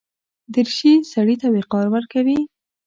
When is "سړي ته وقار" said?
1.13-1.85